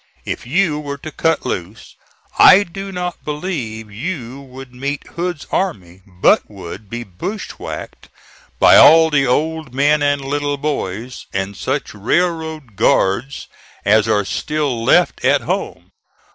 If 0.25 0.47
you 0.47 0.79
were 0.79 0.97
to 0.97 1.11
cut 1.11 1.45
loose, 1.45 1.95
I 2.39 2.63
do 2.63 2.91
not 2.91 3.23
believe 3.23 3.91
you 3.91 4.41
would 4.41 4.73
meet 4.73 5.05
Hood's 5.09 5.45
army, 5.51 6.01
but 6.07 6.49
would 6.49 6.89
be 6.89 7.03
bushwhacked 7.03 8.09
by 8.57 8.77
all 8.77 9.11
the 9.11 9.27
old 9.27 9.75
men 9.75 10.01
and 10.01 10.25
little 10.25 10.57
boys, 10.57 11.27
and 11.31 11.55
such 11.55 11.93
railroad 11.93 12.75
guards 12.75 13.47
as 13.85 14.07
are 14.07 14.25
still 14.25 14.83
left 14.83 15.23
at 15.23 15.41
home. 15.41 15.91